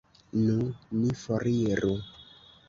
Nu, 0.45 0.55
ni 1.01 1.11
foriru! 1.25 1.93